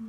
[0.00, 0.04] 你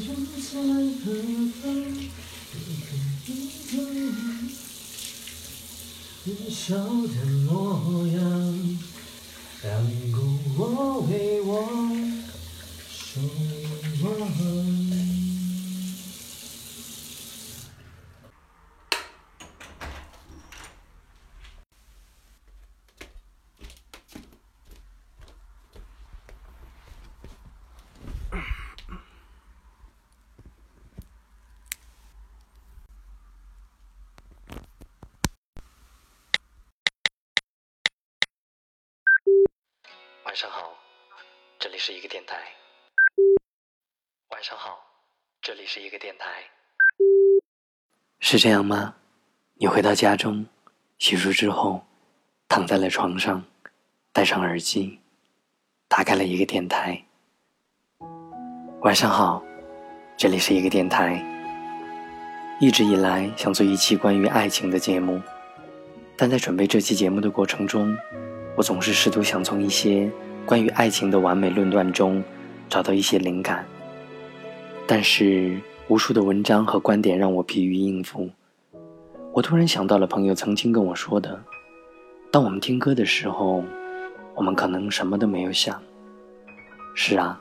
[0.00, 0.08] 正
[0.40, 0.50] 在
[1.04, 1.06] 何
[1.52, 1.62] 方？
[3.26, 3.28] 一
[3.70, 3.96] 个影
[4.48, 4.52] 子，
[6.24, 7.16] 年少的
[7.46, 7.48] 模
[8.08, 8.18] 样，
[9.62, 9.70] 让
[10.10, 10.16] 故
[10.56, 10.60] 我
[11.08, 11.48] 为我
[12.90, 13.20] 守
[14.02, 14.73] 望。
[40.34, 40.74] 晚上好，
[41.60, 42.34] 这里是一个电台。
[44.30, 44.80] 晚上好，
[45.40, 46.26] 这里是一个电台。
[48.18, 48.96] 是这样吗？
[49.54, 50.44] 你回到家中，
[50.98, 51.86] 洗漱之后，
[52.48, 53.44] 躺在了床上，
[54.12, 54.98] 戴上耳机，
[55.86, 57.00] 打开了一个电台。
[58.80, 59.40] 晚上好，
[60.16, 61.24] 这里是一个电台。
[62.58, 65.22] 一直以来想做一期关于爱情的节目，
[66.16, 67.96] 但在准备这期节目的过程中，
[68.56, 70.10] 我总是试图想从一些
[70.46, 72.22] 关于爱情的完美论断中
[72.68, 73.66] 找到一些灵感，
[74.86, 78.30] 但是无数的文章和观点让我疲于应付。
[79.32, 81.42] 我突然想到了朋友曾经跟我说的
[82.30, 83.64] ：“当我们听歌的时候，
[84.34, 85.82] 我们可能什么都没有想。”
[86.94, 87.40] 是啊，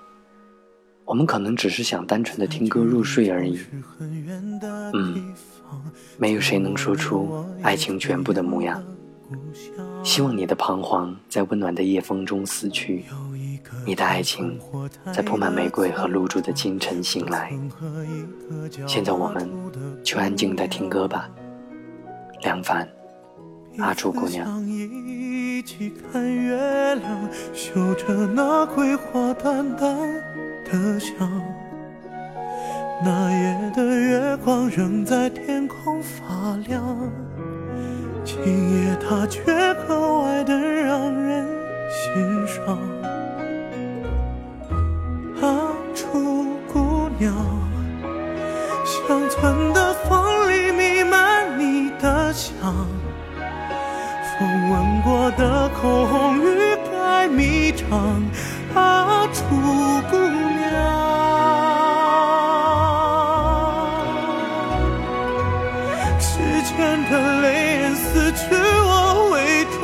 [1.05, 3.59] 我们可能只是想单纯的听歌入睡而已。
[4.93, 5.33] 嗯，
[6.17, 8.83] 没有谁能说出爱情全部的模样。
[10.03, 13.05] 希望你的彷徨在温暖的夜风中死去，
[13.85, 14.59] 你的爱情
[15.13, 17.51] 在铺满玫瑰和露珠的清晨醒来。
[18.85, 19.49] 现在我们
[20.03, 21.29] 就安静的听歌吧。
[22.41, 22.87] 梁凡，
[23.77, 24.61] 阿朱姑娘。
[33.05, 37.11] 那夜的月光仍在天空发亮。
[38.33, 39.43] 今夜它却
[39.87, 41.47] 格外的让人
[41.89, 42.79] 心伤。
[45.39, 47.31] 啊，楚姑娘，
[48.85, 52.51] 乡村的风里弥漫你的香，
[54.39, 57.87] 风吻过的口红欲盖弥彰。
[58.73, 60.02] 啊，楚姑
[66.23, 66.75] 时间
[67.11, 67.45] 的泪
[67.81, 67.93] 眼。
[67.95, 69.35] 撕去我伪
[69.79, 69.81] 装，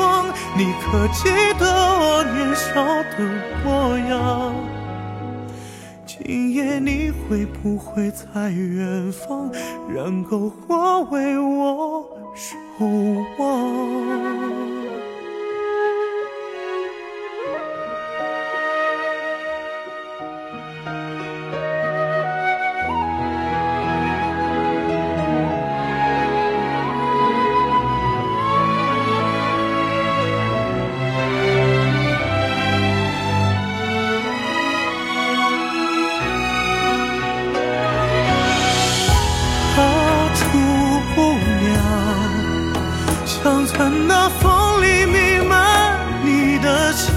[0.57, 1.29] 你可记
[1.59, 1.66] 得
[2.00, 2.67] 我年少
[3.13, 3.17] 的
[3.63, 4.53] 模样？
[6.05, 9.51] 今夜你会不会在远方，
[9.94, 12.05] 让篝火为我
[12.35, 12.85] 守
[13.38, 14.48] 望？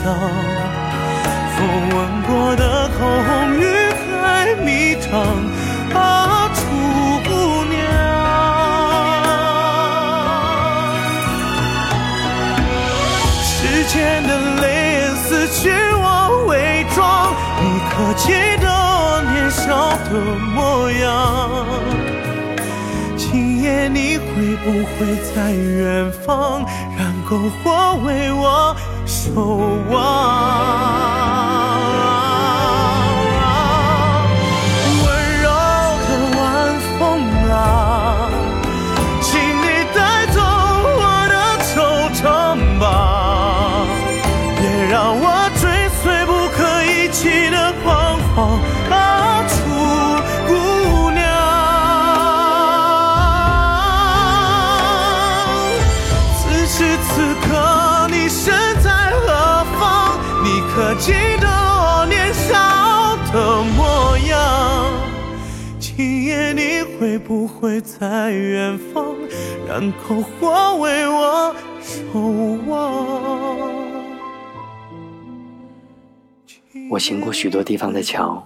[0.04, 0.10] 风
[1.90, 3.62] 吻过的口红欲
[4.20, 5.10] 盖弥彰，
[5.94, 6.60] 啊，楚
[7.28, 7.30] 姑
[7.70, 7.72] 娘。
[13.44, 14.30] 时间的
[14.60, 14.64] 泪
[14.94, 19.62] 眼撕去我伪装，你可记得我年少
[20.08, 20.10] 的
[20.52, 21.10] 模样？
[23.16, 26.64] 今夜你会不会在远方，
[26.98, 27.30] 燃篝
[27.62, 28.74] 火为我？
[29.12, 29.30] 守
[29.90, 30.61] 望。
[60.74, 64.90] 可记得我年少的模样？
[65.78, 69.14] 今夜你会不会在远方，
[69.68, 72.18] 让篝火为我守
[72.66, 73.70] 望？
[76.90, 78.42] 我行过许多地方的桥，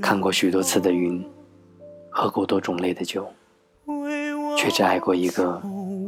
[0.00, 1.20] 看过许多次的云，
[2.10, 3.26] 喝过多种类的酒。
[4.56, 5.60] 却只爱过一个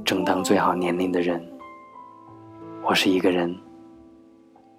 [0.05, 1.44] 正当最好年龄的人。
[2.84, 3.55] 我是一个人，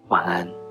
[0.09, 0.66] 晚安。